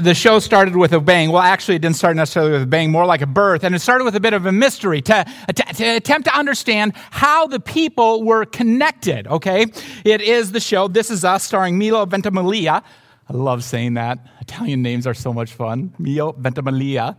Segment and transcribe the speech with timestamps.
[0.00, 1.30] the show started with a bang.
[1.30, 3.64] Well, actually, it didn't start necessarily with a bang, more like a birth.
[3.64, 6.92] And it started with a bit of a mystery to, to, to, attempt to understand
[7.10, 9.66] how the people were connected, okay?
[10.04, 12.82] It is the show This Is Us, starring Milo Ventimiglia.
[13.28, 14.18] I love saying that.
[14.40, 15.94] Italian names are so much fun.
[15.98, 17.16] Milo Ventimiglia.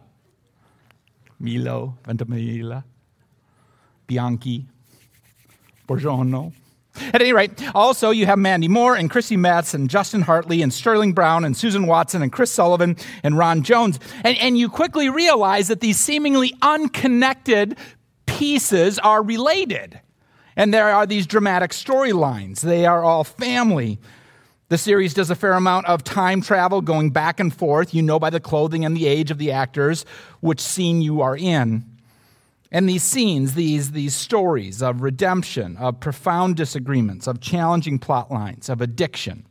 [1.39, 2.83] Milo Ventimiglia.
[4.07, 4.65] Bianchi.
[5.87, 6.64] Buongiorno.
[7.13, 10.73] At any rate, also you have Mandy Moore and Chrissy Metz and Justin Hartley and
[10.73, 13.99] Sterling Brown and Susan Watson and Chris Sullivan and Ron Jones.
[14.23, 17.77] And, and you quickly realize that these seemingly unconnected
[18.25, 19.99] pieces are related.
[20.55, 22.61] And there are these dramatic storylines.
[22.61, 23.99] They are all family.
[24.69, 27.93] The series does a fair amount of time travel going back and forth.
[27.93, 30.05] You know by the clothing and the age of the actors
[30.39, 31.85] which scene you are in.
[32.75, 38.67] And these scenes, these, these stories of redemption, of profound disagreements, of challenging plot lines,
[38.67, 39.47] of addiction,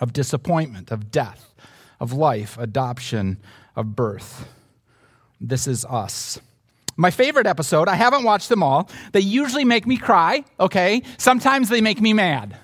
[0.00, 1.54] of disappointment, of death,
[1.98, 3.38] of life, adoption,
[3.74, 4.50] of birth.
[5.40, 6.38] This is us.
[6.94, 8.90] My favorite episode, I haven't watched them all.
[9.12, 11.04] They usually make me cry, okay?
[11.16, 12.54] Sometimes they make me mad.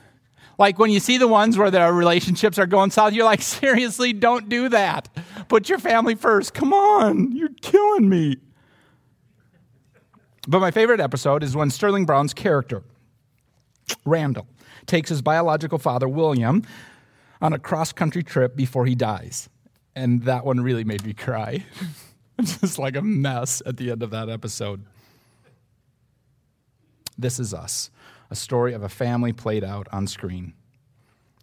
[0.58, 4.12] Like when you see the ones where their relationships are going south, you're like, seriously,
[4.12, 5.08] don't do that.
[5.48, 6.52] Put your family first.
[6.52, 8.36] Come on, you're killing me.
[10.48, 12.82] But my favorite episode is when Sterling Brown's character,
[14.04, 14.46] Randall,
[14.86, 16.64] takes his biological father, William,
[17.40, 19.48] on a cross country trip before he dies.
[19.94, 21.64] And that one really made me cry.
[22.40, 24.84] just like a mess at the end of that episode.
[27.16, 27.90] This is us,
[28.30, 30.54] a story of a family played out on screen.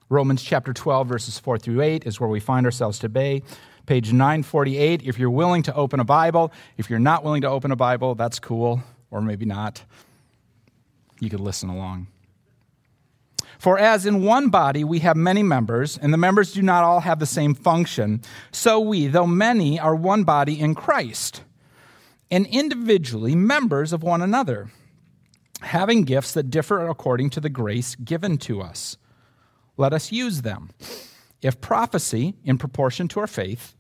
[0.10, 3.44] Romans chapter 12, verses 4 through 8 is where we find ourselves today
[3.90, 5.02] page 948.
[5.04, 8.14] If you're willing to open a Bible, if you're not willing to open a Bible,
[8.14, 9.84] that's cool, or maybe not.
[11.20, 12.06] You could listen along.
[13.58, 17.00] For as in one body we have many members, and the members do not all
[17.00, 21.42] have the same function, so we, though many, are one body in Christ,
[22.30, 24.70] and individually members of one another,
[25.62, 28.98] having gifts that differ according to the grace given to us.
[29.78, 30.70] Let us use them.
[31.42, 33.74] If prophecy, in proportion to our faith,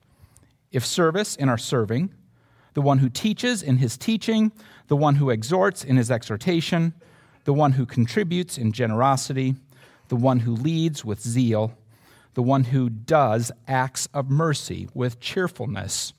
[0.71, 2.13] if service in our serving,
[2.73, 4.51] the one who teaches in his teaching,
[4.87, 6.93] the one who exhorts in his exhortation,
[7.45, 9.55] the one who contributes in generosity,
[10.09, 11.73] the one who leads with zeal,
[12.33, 16.13] the one who does acts of mercy with cheerfulness.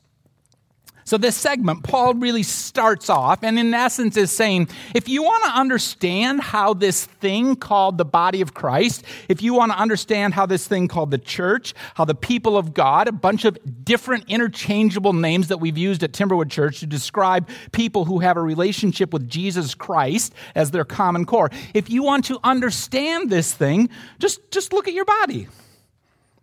[1.05, 5.45] So, this segment, Paul really starts off and, in essence, is saying if you want
[5.45, 10.35] to understand how this thing called the body of Christ, if you want to understand
[10.35, 14.25] how this thing called the church, how the people of God, a bunch of different
[14.29, 19.13] interchangeable names that we've used at Timberwood Church to describe people who have a relationship
[19.13, 23.89] with Jesus Christ as their common core, if you want to understand this thing,
[24.19, 25.49] just, just look at your body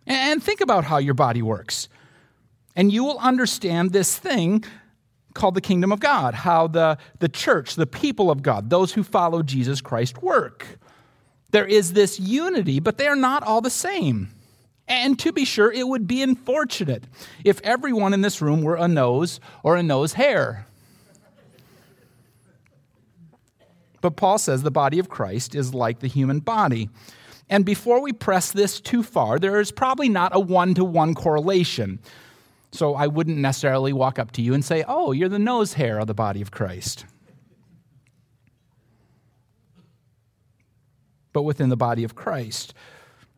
[0.06, 1.88] and think about how your body works
[2.78, 4.64] and you will understand this thing
[5.34, 9.02] called the kingdom of God, how the, the church, the people of God, those who
[9.02, 10.78] follow Jesus Christ work.
[11.50, 14.28] There is this unity, but they are not all the same.
[14.86, 17.02] And to be sure, it would be unfortunate
[17.44, 20.64] if everyone in this room were a nose or a nose hair.
[24.00, 26.90] But Paul says the body of Christ is like the human body.
[27.50, 31.16] And before we press this too far, there is probably not a one to one
[31.16, 31.98] correlation.
[32.72, 35.98] So I wouldn't necessarily walk up to you and say, Oh, you're the nose hair
[35.98, 37.06] of the body of Christ.
[41.32, 42.74] But within the body of Christ,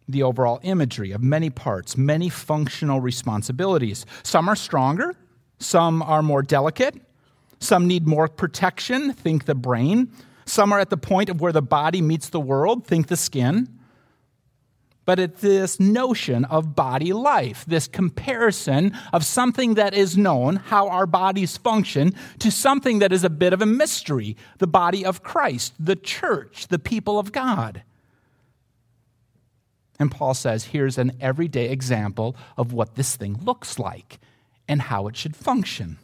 [0.09, 4.07] the overall imagery of many parts, many functional responsibilities.
[4.23, 5.15] Some are stronger,
[5.59, 6.97] some are more delicate,
[7.61, 10.11] some need more protection, think the brain.
[10.47, 13.80] Some are at the point of where the body meets the world, think the skin
[15.11, 20.87] but it's this notion of body life, this comparison of something that is known, how
[20.89, 25.21] our bodies function, to something that is a bit of a mystery the body of
[25.25, 27.83] Christ, the church, the people of God.
[29.99, 34.21] And Paul says here's an everyday example of what this thing looks like
[34.69, 35.99] and how it should function.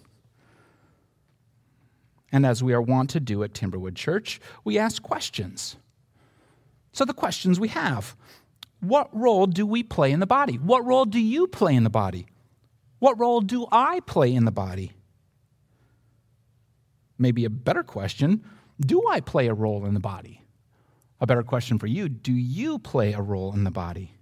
[2.32, 5.76] And as we are wont to do at Timberwood Church, we ask questions.
[6.92, 8.16] So, the questions we have
[8.80, 10.56] what role do we play in the body?
[10.56, 12.26] What role do you play in the body?
[12.98, 14.92] What role do I play in the body?
[17.18, 18.44] Maybe a better question
[18.78, 20.42] do I play a role in the body?
[21.18, 24.12] A better question for you do you play a role in the body?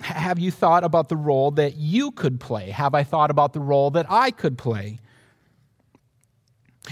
[0.00, 2.70] Have you thought about the role that you could play?
[2.70, 5.00] Have I thought about the role that I could play?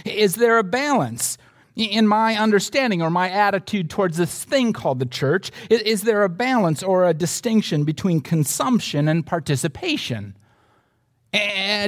[0.05, 1.37] Is there a balance
[1.75, 5.51] in my understanding or my attitude towards this thing called the church?
[5.71, 10.37] Is there a balance or a distinction between consumption and participation?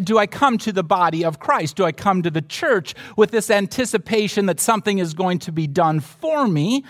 [0.04, 1.76] Do I come to the body of Christ?
[1.76, 5.66] Do I come to the church with this anticipation that something is going to be
[5.66, 6.82] done for me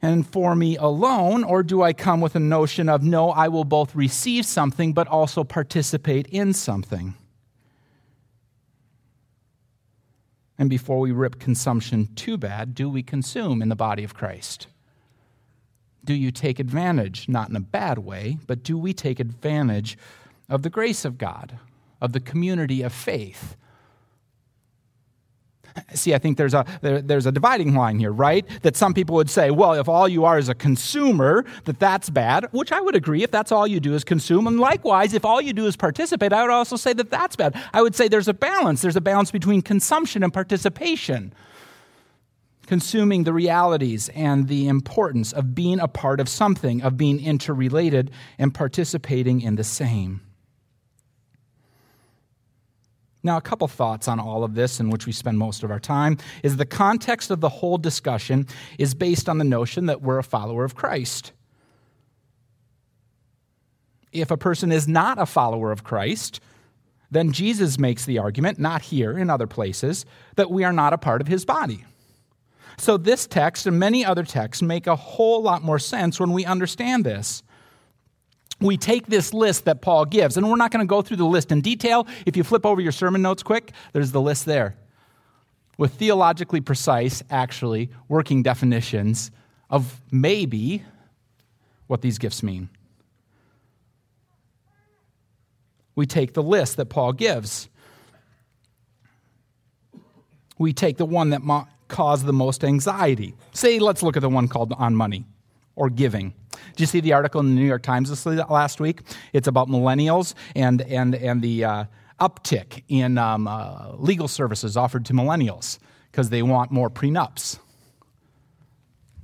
[0.00, 1.42] and for me alone?
[1.42, 5.08] Or do I come with a notion of, no, I will both receive something but
[5.08, 7.16] also participate in something?
[10.58, 14.66] And before we rip consumption too bad, do we consume in the body of Christ?
[16.04, 19.96] Do you take advantage, not in a bad way, but do we take advantage
[20.48, 21.58] of the grace of God,
[22.00, 23.56] of the community of faith,
[25.94, 28.46] See, I think there's a, there, there's a dividing line here, right?
[28.62, 32.10] That some people would say, well, if all you are is a consumer, that that's
[32.10, 34.46] bad, which I would agree if that's all you do is consume.
[34.46, 37.60] And likewise, if all you do is participate, I would also say that that's bad.
[37.72, 38.82] I would say there's a balance.
[38.82, 41.32] There's a balance between consumption and participation.
[42.66, 48.10] Consuming the realities and the importance of being a part of something, of being interrelated
[48.38, 50.20] and participating in the same.
[53.22, 55.80] Now, a couple thoughts on all of this, in which we spend most of our
[55.80, 58.46] time, is the context of the whole discussion
[58.78, 61.32] is based on the notion that we're a follower of Christ.
[64.12, 66.40] If a person is not a follower of Christ,
[67.10, 70.04] then Jesus makes the argument, not here, in other places,
[70.36, 71.84] that we are not a part of his body.
[72.76, 76.44] So, this text and many other texts make a whole lot more sense when we
[76.44, 77.42] understand this
[78.60, 81.24] we take this list that Paul gives, and we're not going to go through the
[81.24, 82.06] list in detail.
[82.26, 84.76] If you flip over your sermon notes quick, there's the list there
[85.76, 89.30] with theologically precise, actually, working definitions
[89.70, 90.82] of maybe
[91.86, 92.68] what these gifts mean.
[95.94, 97.68] We take the list that Paul gives.
[100.58, 103.34] We take the one that mo- caused the most anxiety.
[103.52, 105.24] Say, let's look at the one called on money
[105.76, 106.34] or giving.
[106.72, 109.00] Did you see the article in the New York Times this last week?
[109.32, 111.84] It's about millennials and, and, and the uh,
[112.20, 115.78] uptick in um, uh, legal services offered to millennials
[116.10, 117.58] because they want more prenups.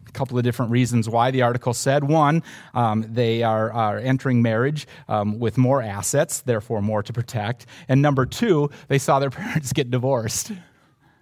[0.08, 2.04] A couple of different reasons why the article said.
[2.04, 2.42] One,
[2.72, 7.66] um, they are, are, entering marriage um, with more assets, therefore more to protect.
[7.88, 10.52] And number two, they saw their parents get divorced,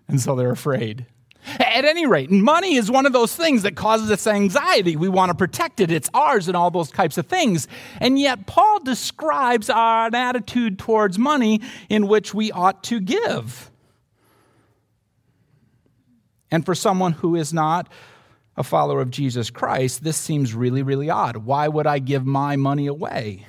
[0.08, 1.06] and so they're afraid.
[1.58, 4.96] At any rate, money is one of those things that causes us anxiety.
[4.96, 7.66] We want to protect it, it's ours, and all those types of things.
[8.00, 13.70] And yet, Paul describes an attitude towards money in which we ought to give.
[16.50, 17.88] And for someone who is not
[18.56, 21.38] a follower of Jesus Christ, this seems really, really odd.
[21.38, 23.46] Why would I give my money away?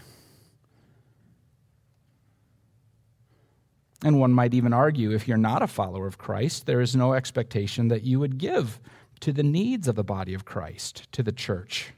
[4.04, 7.14] And one might even argue if you're not a follower of Christ, there is no
[7.14, 8.82] expectation that you would give
[9.22, 11.94] to the needs of the body of Christ, to the church.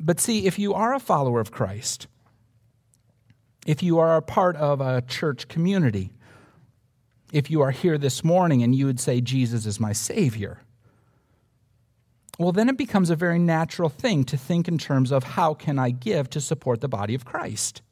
[0.00, 2.06] But see, if you are a follower of Christ,
[3.66, 6.12] if you are a part of a church community,
[7.32, 10.62] if you are here this morning and you would say, Jesus is my Savior,
[12.38, 15.78] well, then it becomes a very natural thing to think in terms of how can
[15.78, 17.82] I give to support the body of Christ?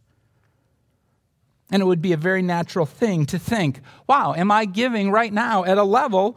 [1.70, 5.32] And it would be a very natural thing to think, wow, am I giving right
[5.32, 6.36] now at a level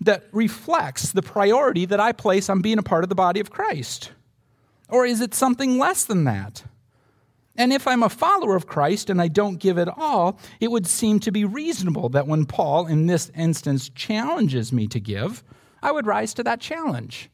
[0.00, 3.50] that reflects the priority that I place on being a part of the body of
[3.50, 4.12] Christ?
[4.88, 6.64] Or is it something less than that?
[7.56, 10.86] And if I'm a follower of Christ and I don't give at all, it would
[10.86, 15.44] seem to be reasonable that when Paul, in this instance, challenges me to give,
[15.82, 17.28] I would rise to that challenge.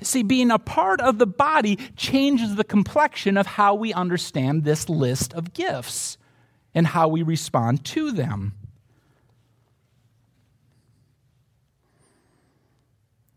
[0.00, 4.88] See, being a part of the body changes the complexion of how we understand this
[4.88, 6.18] list of gifts
[6.74, 8.54] and how we respond to them.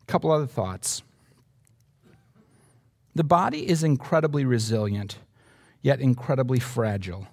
[0.01, 1.03] A couple other thoughts.
[3.13, 5.17] The body is incredibly resilient,
[5.81, 7.27] yet incredibly fragile.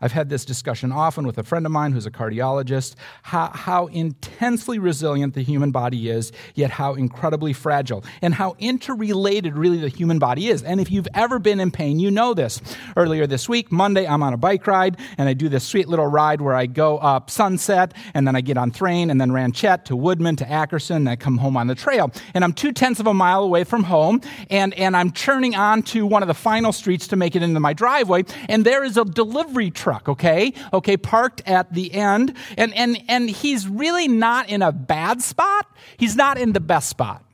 [0.00, 3.86] I've had this discussion often with a friend of mine who's a cardiologist how, how,
[3.88, 9.88] intensely resilient the human body is, yet how incredibly fragile, and how interrelated really the
[9.88, 10.62] human body is.
[10.62, 12.60] And if you've ever been in pain, you know this.
[12.96, 16.06] Earlier this week, Monday, I'm on a bike ride, and I do this sweet little
[16.06, 19.84] ride where I go up Sunset, and then I get on Thrain, and then Ranchette
[19.86, 22.10] to Woodman to Ackerson, and I come home on the trail.
[22.34, 26.06] And I'm two tenths of a mile away from home, and, and I'm churning onto
[26.06, 29.04] one of the final streets to make it into my driveway, and there is a
[29.04, 30.52] delivery truck truck, okay?
[30.72, 32.36] Okay, parked at the end.
[32.56, 35.66] And, and, and he's really not in a bad spot.
[35.96, 37.24] He's not in the best spot.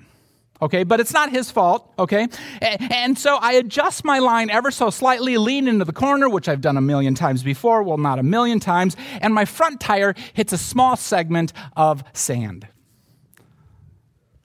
[0.62, 0.84] okay?
[0.84, 2.28] But it's not his fault, okay?
[2.62, 6.62] And so I adjust my line ever so slightly, lean into the corner, which I've
[6.62, 10.54] done a million times before, well, not a million times, and my front tire hits
[10.54, 12.66] a small segment of sand.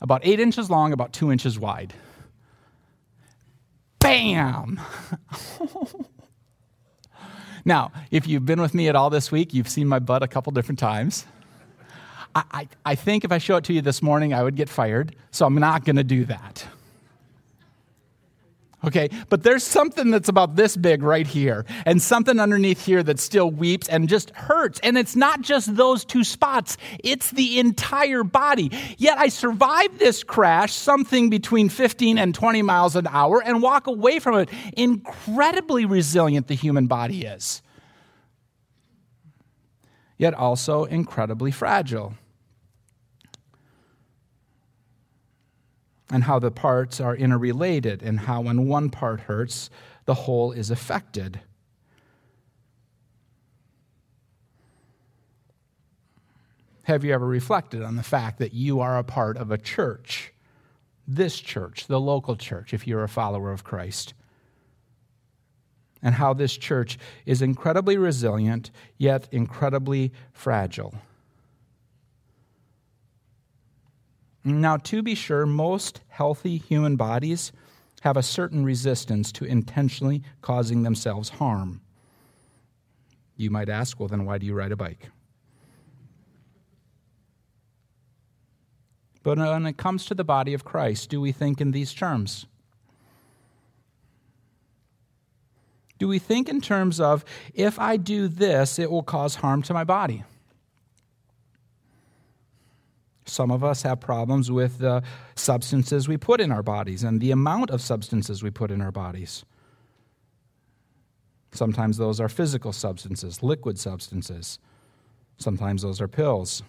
[0.01, 1.93] About eight inches long, about two inches wide.
[3.99, 4.81] Bam!
[7.65, 10.27] now, if you've been with me at all this week, you've seen my butt a
[10.27, 11.25] couple different times.
[12.35, 14.69] I, I, I think if I show it to you this morning, I would get
[14.69, 16.65] fired, so I'm not going to do that.
[18.83, 23.19] Okay, but there's something that's about this big right here, and something underneath here that
[23.19, 24.79] still weeps and just hurts.
[24.81, 28.71] And it's not just those two spots, it's the entire body.
[28.97, 33.85] Yet I survived this crash, something between 15 and 20 miles an hour, and walk
[33.85, 34.49] away from it.
[34.73, 37.61] Incredibly resilient the human body is,
[40.17, 42.15] yet also incredibly fragile.
[46.11, 49.69] And how the parts are interrelated, and how when one part hurts,
[50.05, 51.39] the whole is affected.
[56.83, 60.33] Have you ever reflected on the fact that you are a part of a church?
[61.07, 64.13] This church, the local church, if you're a follower of Christ.
[66.01, 70.95] And how this church is incredibly resilient, yet incredibly fragile.
[74.43, 77.51] Now, to be sure, most healthy human bodies
[78.01, 81.81] have a certain resistance to intentionally causing themselves harm.
[83.37, 85.09] You might ask, well, then why do you ride a bike?
[89.23, 92.47] But when it comes to the body of Christ, do we think in these terms?
[95.99, 99.73] Do we think in terms of, if I do this, it will cause harm to
[99.75, 100.23] my body?
[103.31, 105.03] Some of us have problems with the
[105.35, 108.91] substances we put in our bodies and the amount of substances we put in our
[108.91, 109.45] bodies.
[111.53, 114.59] Sometimes those are physical substances, liquid substances.
[115.37, 116.61] Sometimes those are pills.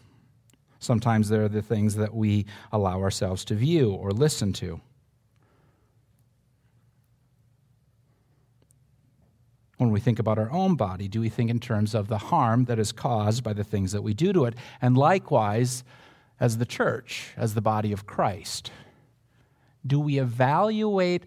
[0.78, 4.80] Sometimes they're the things that we allow ourselves to view or listen to.
[9.78, 12.66] When we think about our own body, do we think in terms of the harm
[12.66, 14.54] that is caused by the things that we do to it?
[14.80, 15.82] And likewise,
[16.42, 18.72] as the church, as the body of Christ?
[19.86, 21.22] Do we evaluate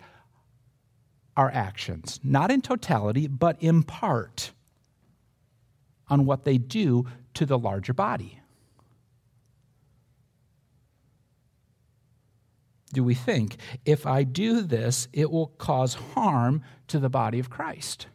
[1.37, 4.51] our actions, not in totality, but in part,
[6.09, 8.41] on what they do to the larger body?
[12.91, 13.55] Do we think,
[13.85, 18.07] if I do this, it will cause harm to the body of Christ?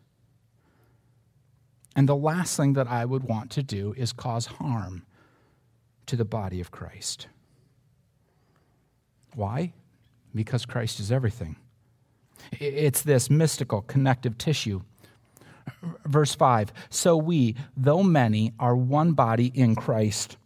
[1.97, 5.07] And the last thing that I would want to do is cause harm
[6.11, 7.29] to the body of Christ.
[9.37, 9.73] Why?
[10.35, 11.55] Because Christ is everything.
[12.52, 14.83] It's this mystical connective tissue.
[16.05, 20.37] Verse 5 So we, though many, are one body in Christ.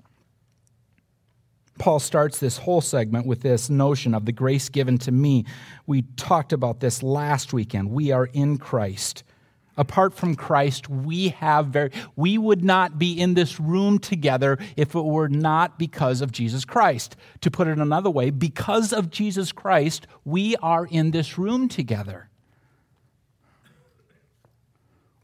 [1.78, 5.46] Paul starts this whole segment with this notion of the grace given to me.
[5.86, 7.90] We talked about this last weekend.
[7.90, 9.24] We are in Christ.
[9.76, 14.94] Apart from Christ, we have very, we would not be in this room together if
[14.94, 17.16] it were not because of Jesus Christ.
[17.40, 22.28] To put it another way, because of Jesus Christ, we are in this room together.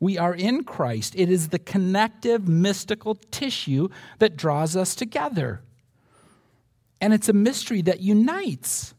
[0.00, 1.14] We are in Christ.
[1.16, 3.88] It is the connective, mystical tissue
[4.19, 5.61] that draws us together.
[7.00, 8.95] And it's a mystery that unites.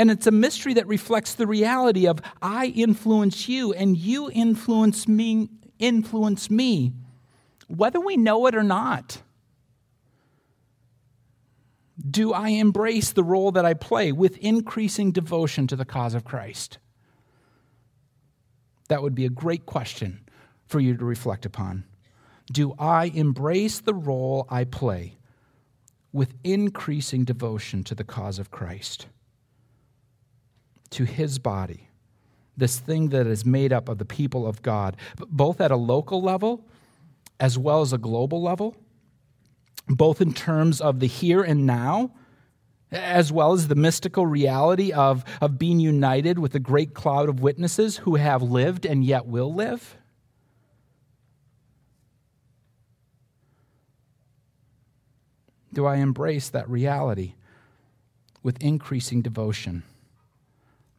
[0.00, 5.06] And it's a mystery that reflects the reality of I influence you and you influence
[5.06, 6.94] me, influence me,
[7.68, 9.20] whether we know it or not.
[12.10, 16.24] Do I embrace the role that I play with increasing devotion to the cause of
[16.24, 16.78] Christ?
[18.88, 20.20] That would be a great question
[20.66, 21.84] for you to reflect upon.
[22.50, 25.18] Do I embrace the role I play
[26.10, 29.06] with increasing devotion to the cause of Christ?
[30.90, 31.88] To his body,
[32.56, 34.96] this thing that is made up of the people of God,
[35.28, 36.64] both at a local level
[37.40, 38.76] as well as a global level,
[39.88, 42.12] both in terms of the here and now,
[42.92, 47.40] as well as the mystical reality of, of being united with a great cloud of
[47.40, 49.96] witnesses who have lived and yet will live.
[55.72, 57.34] Do I embrace that reality
[58.42, 59.84] with increasing devotion?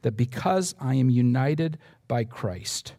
[0.01, 1.77] That because I am united
[2.07, 2.93] by Christ,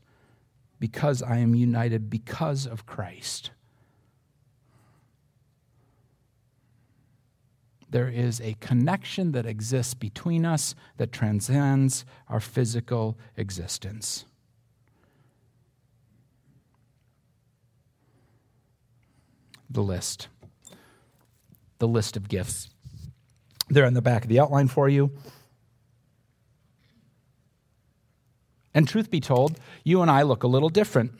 [0.78, 3.50] because I am united because of Christ,
[7.92, 14.24] there is a connection that exists between us that transcends our physical existence.
[19.68, 20.28] The list.
[21.78, 22.70] The list of gifts.
[23.68, 25.12] They're in the back of the outline for you.
[28.74, 31.12] And truth be told, you and I look a little different.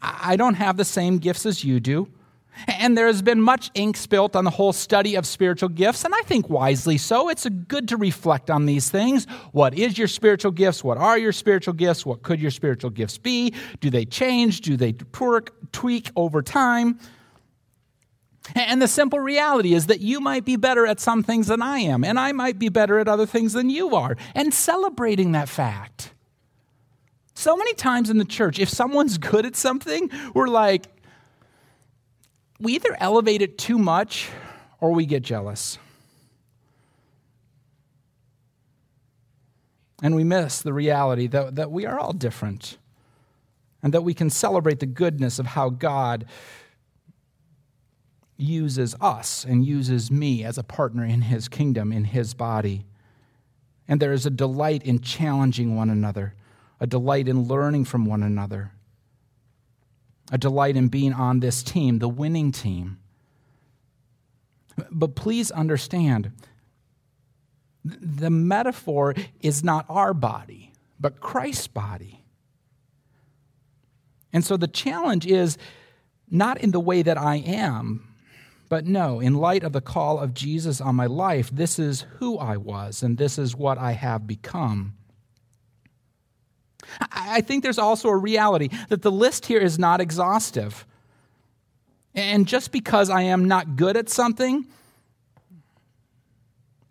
[0.00, 2.08] I don't have the same gifts as you do.
[2.68, 6.14] And there has been much ink spilt on the whole study of spiritual gifts, and
[6.14, 7.28] I think wisely so.
[7.28, 9.26] It's good to reflect on these things.
[9.50, 10.84] What is your spiritual gifts?
[10.84, 12.06] What are your spiritual gifts?
[12.06, 13.52] What could your spiritual gifts be?
[13.80, 14.60] Do they change?
[14.60, 14.92] Do they
[15.72, 17.00] tweak over time?
[18.54, 21.80] And the simple reality is that you might be better at some things than I
[21.80, 25.48] am, and I might be better at other things than you are, and celebrating that
[25.48, 26.13] fact.
[27.34, 30.86] So many times in the church, if someone's good at something, we're like,
[32.60, 34.30] we either elevate it too much
[34.80, 35.78] or we get jealous.
[40.02, 42.78] And we miss the reality that, that we are all different
[43.82, 46.26] and that we can celebrate the goodness of how God
[48.36, 52.84] uses us and uses me as a partner in his kingdom, in his body.
[53.86, 56.34] And there is a delight in challenging one another,
[56.80, 58.72] a delight in learning from one another
[60.32, 62.98] a delight in being on this team, the winning team.
[64.90, 66.32] But please understand
[67.84, 72.24] the metaphor is not our body, but Christ's body.
[74.32, 75.58] And so the challenge is
[76.30, 78.08] not in the way that I am,
[78.68, 82.38] but no, in light of the call of Jesus on my life, this is who
[82.38, 84.94] I was and this is what I have become.
[87.12, 90.86] I think there's also a reality that the list here is not exhaustive.
[92.14, 94.66] And just because I am not good at something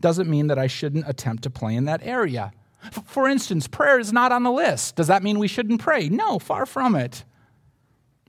[0.01, 2.51] doesn't mean that I shouldn't attempt to play in that area.
[3.05, 4.97] For instance, prayer is not on the list.
[4.97, 6.09] Does that mean we shouldn't pray?
[6.09, 7.23] No, far from it.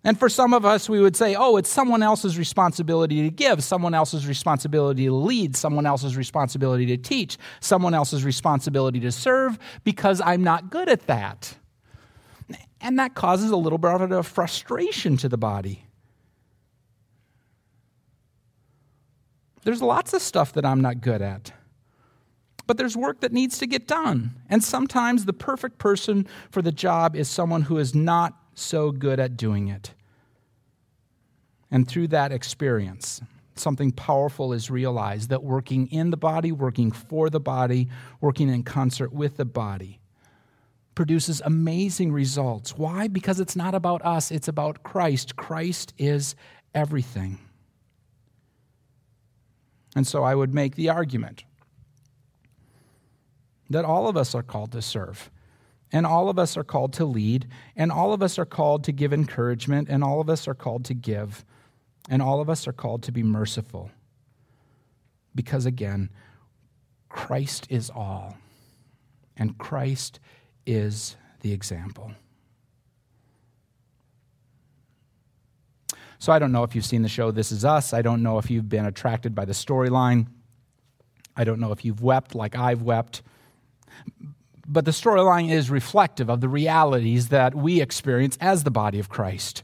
[0.06, 3.64] And for some of us, we would say, oh, it's someone else's responsibility to give,
[3.64, 9.58] someone else's responsibility to lead, someone else's responsibility to teach, someone else's responsibility to serve,
[9.82, 11.56] because I'm not good at that.
[12.82, 15.86] And that causes a little bit of frustration to the body.
[19.62, 21.52] There's lots of stuff that I'm not good at.
[22.66, 24.34] But there's work that needs to get done.
[24.50, 29.18] And sometimes the perfect person for the job is someone who is not so good
[29.18, 29.94] at doing it.
[31.74, 33.20] And through that experience,
[33.56, 37.88] something powerful is realized that working in the body, working for the body,
[38.20, 39.98] working in concert with the body
[40.94, 42.78] produces amazing results.
[42.78, 43.08] Why?
[43.08, 45.34] Because it's not about us, it's about Christ.
[45.34, 46.36] Christ is
[46.76, 47.40] everything.
[49.96, 51.42] And so I would make the argument
[53.68, 55.28] that all of us are called to serve,
[55.90, 58.92] and all of us are called to lead, and all of us are called to
[58.92, 61.44] give encouragement, and all of us are called to give,
[62.08, 63.90] and all of us are called to be merciful.
[65.34, 66.10] Because again,
[67.08, 68.36] Christ is all,
[69.36, 70.20] and Christ
[70.66, 72.12] is the example.
[76.18, 77.92] So I don't know if you've seen the show This Is Us.
[77.92, 80.26] I don't know if you've been attracted by the storyline.
[81.36, 83.22] I don't know if you've wept like I've wept.
[84.66, 89.10] But the storyline is reflective of the realities that we experience as the body of
[89.10, 89.62] Christ.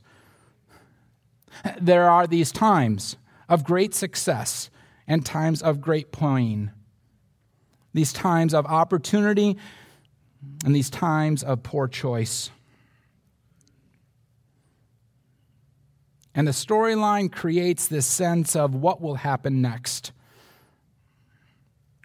[1.81, 3.17] There are these times
[3.49, 4.71] of great success
[5.07, 6.73] and times of great pain,
[7.93, 9.57] these times of opportunity
[10.65, 12.51] and these times of poor choice.
[16.35, 20.13] And the storyline creates this sense of what will happen next,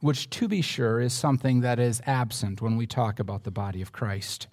[0.01, 3.81] which, to be sure, is something that is absent when we talk about the body
[3.81, 4.47] of Christ.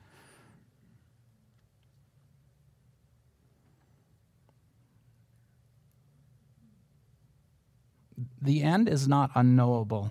[8.42, 10.10] The end is not unknowable.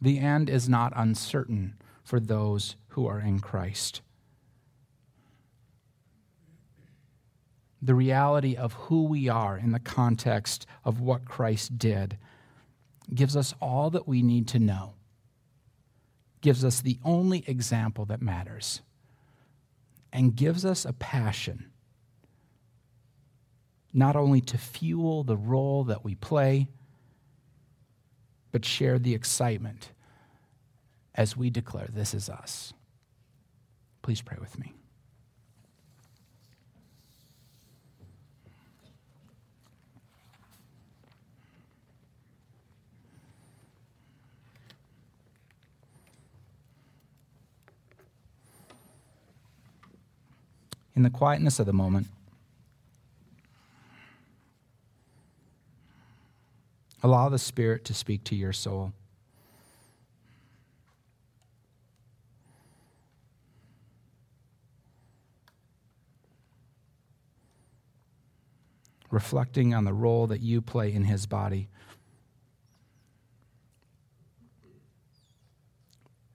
[0.00, 4.00] The end is not uncertain for those who are in Christ.
[7.82, 12.18] The reality of who we are in the context of what Christ did
[13.12, 14.94] gives us all that we need to know,
[16.40, 18.80] gives us the only example that matters,
[20.12, 21.72] and gives us a passion
[23.94, 26.66] not only to fuel the role that we play,
[28.50, 29.92] but share the excitement
[31.14, 32.72] as we declare, This is us.
[34.02, 34.74] Please pray with me.
[50.96, 52.06] In the quietness of the moment,
[57.04, 58.92] allow the Spirit to speak to your soul.
[69.10, 71.68] reflecting on the role that you play in his body.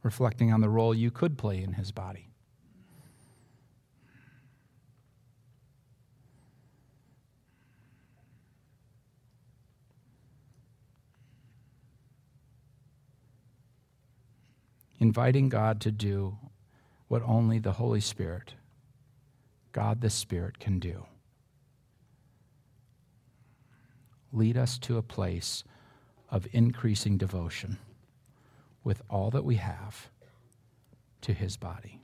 [0.02, 2.29] Reflecting on the role you could play in his body.
[15.00, 16.38] Inviting God to do
[17.08, 18.54] what only the Holy Spirit,
[19.72, 21.06] God the Spirit, can do
[24.32, 25.64] lead us to a place
[26.30, 27.78] of increasing devotion
[28.84, 30.10] with all that we have
[31.22, 32.00] to his body.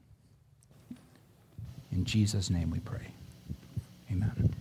[1.92, 3.14] In Jesus' name we pray.
[4.12, 4.54] Amen.